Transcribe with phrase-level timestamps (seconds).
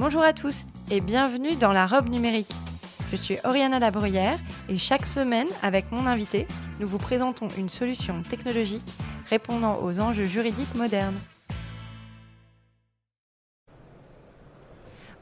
[0.00, 2.50] Bonjour à tous et bienvenue dans la robe numérique.
[3.10, 4.38] Je suis Oriana Labruyère
[4.70, 6.48] et chaque semaine, avec mon invité,
[6.80, 8.90] nous vous présentons une solution technologique
[9.28, 11.18] répondant aux enjeux juridiques modernes.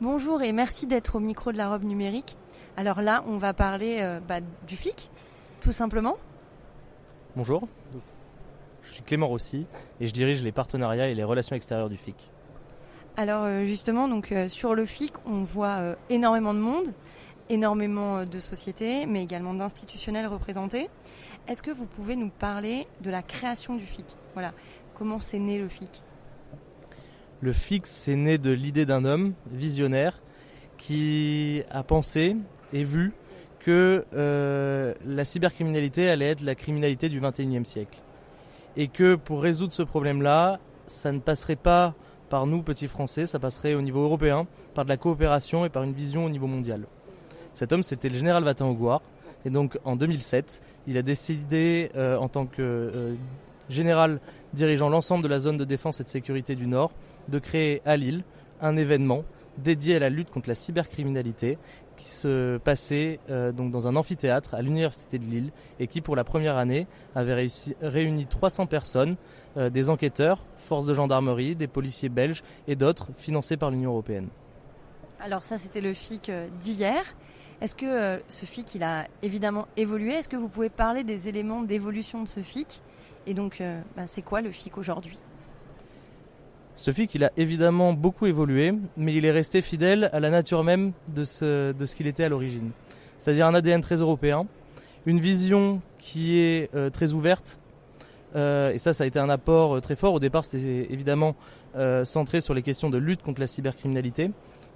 [0.00, 2.36] Bonjour et merci d'être au micro de la robe numérique.
[2.76, 5.10] Alors là, on va parler euh, bah, du FIC,
[5.60, 6.18] tout simplement.
[7.34, 7.66] Bonjour,
[8.84, 9.66] je suis Clément Rossi
[9.98, 12.30] et je dirige les partenariats et les relations extérieures du FIC.
[13.18, 16.94] Alors euh, justement, euh, sur le FIC, on voit euh, énormément de monde,
[17.50, 20.88] énormément de sociétés, mais également d'institutionnels représentés.
[21.48, 24.04] Est-ce que vous pouvez nous parler de la création du FIC?
[24.34, 24.52] Voilà,
[24.94, 25.90] comment c'est né le FIC?
[27.40, 30.20] Le FIC, c'est né de l'idée d'un homme visionnaire
[30.76, 32.36] qui a pensé
[32.72, 33.12] et vu
[33.58, 37.98] que la cybercriminalité allait être la criminalité du 21e siècle.
[38.76, 41.94] Et que pour résoudre ce problème-là, ça ne passerait pas
[42.28, 45.82] par nous, petits Français, ça passerait au niveau européen, par de la coopération et par
[45.82, 46.86] une vision au niveau mondial.
[47.54, 49.02] Cet homme, c'était le général Vatin Augoire.
[49.44, 53.14] Et donc, en 2007, il a décidé, euh, en tant que euh,
[53.68, 54.20] général
[54.52, 56.90] dirigeant l'ensemble de la zone de défense et de sécurité du Nord,
[57.28, 58.22] de créer à Lille
[58.60, 59.24] un événement
[59.58, 61.58] dédié à la lutte contre la cybercriminalité
[61.98, 65.50] qui se passait euh, donc dans un amphithéâtre à l'université de Lille
[65.80, 69.16] et qui pour la première année avait réussi, réuni 300 personnes,
[69.56, 74.28] euh, des enquêteurs, forces de gendarmerie, des policiers belges et d'autres financés par l'Union européenne.
[75.20, 77.04] Alors ça c'était le FIC euh, d'hier.
[77.60, 80.12] Est-ce que ce FIC il a évidemment évolué?
[80.12, 82.82] Est-ce que vous pouvez parler des éléments d'évolution de ce FIC?
[83.26, 83.60] Et donc
[83.96, 85.18] bah, c'est quoi le FIC aujourd'hui?
[86.78, 90.62] Ce FIC, il a évidemment beaucoup évolué, mais il est resté fidèle à la nature
[90.62, 92.70] même de ce, qu'il était à l'origine.
[93.18, 94.46] C'est-à-dire un ADN très européen,
[95.04, 97.58] une vision qui est euh, très ouverte,
[98.36, 100.14] euh, et ça, ça a été un apport euh, très fort.
[100.14, 101.34] Au départ, c'était évidemment
[102.04, 104.30] centré sur les questions de lutte contre la cybercriminalité.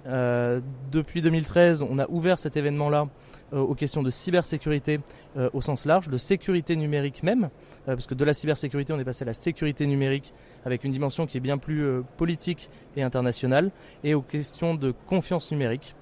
[0.05, 3.07] Depuis 2013, on a ouvert cet événement-là
[3.51, 4.99] aux questions de cybersécurité
[5.53, 7.49] au sens large, de sécurité numérique même,
[7.85, 10.33] parce que de la cybersécurité, on est passé à la sécurité numérique
[10.65, 13.71] avec une dimension qui est bien plus euh, politique et internationale,
[14.03, 15.95] et aux questions de confiance numérique.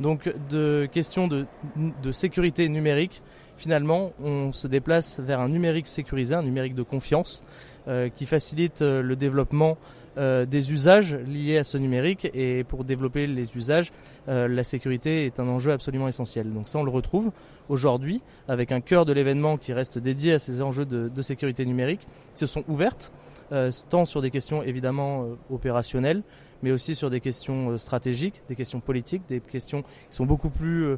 [0.00, 1.46] Donc de questions de,
[1.76, 3.22] de sécurité numérique,
[3.56, 7.42] finalement, on se déplace vers un numérique sécurisé, un numérique de confiance,
[7.88, 9.78] euh, qui facilite euh, le développement
[10.18, 12.26] euh, des usages liés à ce numérique.
[12.32, 13.92] Et pour développer les usages,
[14.28, 16.50] euh, la sécurité est un enjeu absolument essentiel.
[16.52, 17.32] Donc ça, on le retrouve
[17.68, 22.00] aujourd'hui avec un cœur de l'événement qui reste dédié à ces enjeux de, sécurité numérique,
[22.34, 23.12] qui se sont ouvertes,
[23.52, 26.22] euh, tant sur des questions évidemment opérationnelles,
[26.62, 30.96] mais aussi sur des questions stratégiques, des questions politiques, des questions qui sont beaucoup plus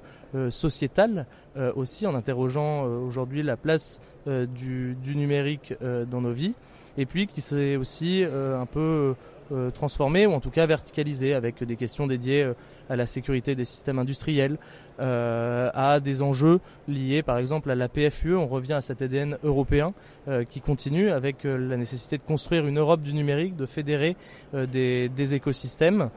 [0.50, 1.26] sociétales
[1.74, 5.74] aussi, en interrogeant aujourd'hui la place du, numérique
[6.08, 6.54] dans nos vies
[6.98, 9.14] et puis qui s'est aussi euh, un peu
[9.53, 12.54] euh, transformé ou en tout cas verticalisé avec des questions dédiées euh,
[12.91, 14.59] à la sécurité des systèmes industriels,
[15.00, 16.58] à des enjeux
[16.88, 18.34] liés par exemple à la PFUE.
[18.34, 19.94] On revient à cet ADN européen
[20.48, 24.16] qui continue avec la nécessité de construire une Europe du numérique, de fédérer
[24.53, 26.10] des, écosystèmes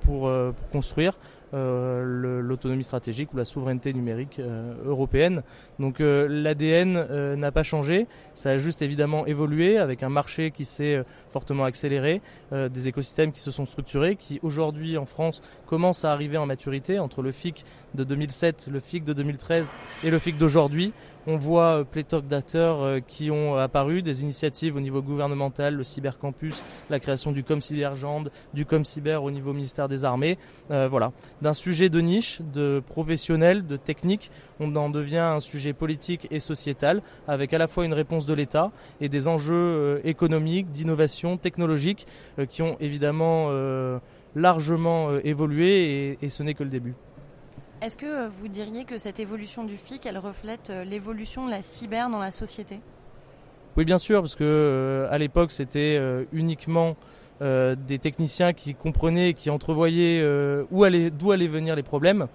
[0.00, 0.32] pour
[0.72, 1.18] construire
[1.52, 5.42] euh, l'autonomie stratégique ou la souveraineté numérique euh, européenne.
[5.78, 10.64] Donc euh, l'ADN n'a pas changé, ça a juste évidemment évolué avec un marché qui
[10.64, 12.20] s'est fortement accéléré,
[12.52, 16.98] des écosystèmes qui se sont structurés, qui aujourd'hui en France commencent à arriver en maturité
[16.98, 19.70] entre le FIC de 2007, le FIC de 2013
[20.04, 20.92] et le FIC d'aujourd'hui.
[21.26, 26.98] On voit pléthore d'acteurs qui ont apparu, des initiatives au niveau gouvernemental, le cybercampus, la
[26.98, 30.38] création du ComCyberGend, du ComCyber au niveau ministère des Armées.
[30.68, 34.30] voilà, d'un sujet de niche, de professionnel, de technique,
[34.60, 38.34] on en devient un sujet politique et sociétal, avec à la fois une réponse de
[38.34, 42.06] l'État et des enjeux euh, économiques, d'innovation, technologique,
[42.38, 43.98] euh, qui ont évidemment euh,
[44.34, 46.94] largement évolué et, ce n'est que le début.
[47.82, 52.10] Est-ce que vous diriez que cette évolution du FIC, elle reflète l'évolution de la cyber
[52.10, 52.78] dans la société?
[53.78, 55.98] Oui, bien sûr, parce que à l'époque, c'était
[56.30, 56.94] uniquement
[57.40, 60.22] des techniciens qui comprenaient et qui entrevoyaient
[60.70, 62.26] où d'où allaient venir les problèmes.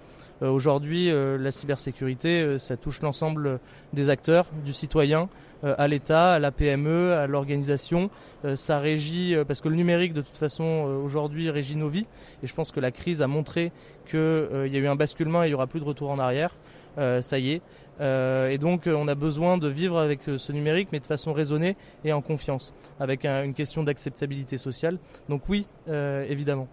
[0.42, 3.58] Aujourd'hui, la cybersécurité, ça touche l'ensemble
[3.92, 5.28] des acteurs, du citoyen,
[5.64, 8.10] euh, à l'État, à la PME, à l'organisation.
[8.44, 10.64] Euh, ça régit, euh, parce que le numérique de toute façon
[11.04, 12.06] aujourd'hui régit nos vies.
[12.42, 13.72] Et je pense que la crise a montré
[14.10, 16.54] qu'il y a eu un basculement et il n'y aura plus de retour en arrière.
[16.96, 17.62] ça y est.
[18.00, 22.12] et donc on a besoin de vivre avec ce numérique, mais de façon raisonnée et
[22.12, 24.98] en confiance, avec une question d'acceptabilité sociale.
[25.28, 26.68] Donc oui, évidemment.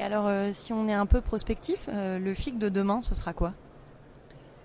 [0.00, 3.52] Et alors, si on est un peu prospectif, le FIC de demain, ce sera quoi?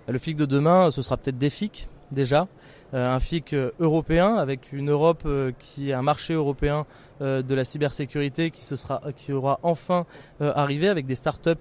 [0.07, 2.47] Le FIC de demain, ce sera peut-être des FIC déjà.
[2.93, 6.85] Euh, un FIC euh, européen avec une Europe euh, qui est un marché européen
[7.21, 10.05] de la cybersécurité qui, se sera, qui aura enfin
[10.39, 11.51] arrivé avec des startups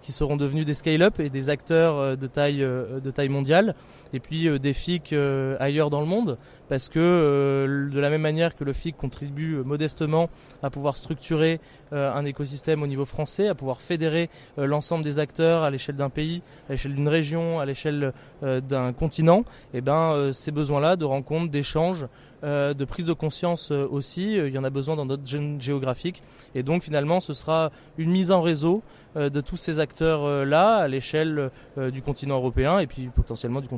[0.00, 3.74] qui seront devenus des scale-up et des acteurs de taille, de taille mondiale.
[4.12, 5.12] Et puis des FIC
[5.58, 6.38] ailleurs dans le monde
[6.68, 10.30] parce que de la même manière que le FIC contribue modestement
[10.62, 11.58] à pouvoir structurer
[11.90, 16.42] un écosystème au niveau français, à pouvoir fédérer l'ensemble des acteurs à l'échelle d'un pays,
[16.68, 19.40] à l'échelle d'une région, à l'échelle d'un continent,
[19.74, 22.06] et eh ben c'est besoin-là de rencontres, d'échanges,
[22.44, 24.38] euh, de prise de conscience euh, aussi.
[24.38, 26.22] Euh, il y en a besoin dans notre zone géographique.
[26.54, 28.82] Et donc finalement, ce sera une mise en réseau
[29.16, 33.68] de tous ces acteurs-là à l'échelle du continent européen et puis potentiellement du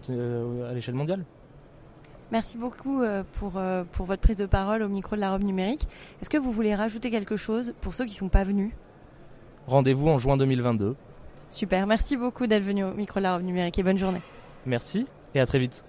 [0.71, 1.25] à l'échelle mondiale.
[2.31, 3.03] Merci beaucoup
[3.39, 3.61] pour,
[3.93, 5.89] pour votre prise de parole au micro de la robe numérique.
[6.23, 8.73] Est-ce que vous voulez rajouter quelque chose pour ceux qui ne sont pas venus?
[9.67, 10.95] Rendez-vous en juin 2022.
[11.51, 14.23] Super, merci beaucoup d'être venu au micro de la robe numérique et bonne journée.
[14.67, 15.85] Merci et à très vite.